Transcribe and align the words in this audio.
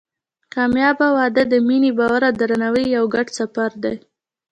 کامیابه 0.53 1.07
واده 1.17 1.43
د 1.47 1.53
مینې، 1.67 1.91
باور 1.97 2.21
او 2.29 2.33
درناوي 2.41 2.85
یو 2.95 3.05
ګډ 3.13 3.27
سفر 3.39 3.71
دی. 3.83 3.95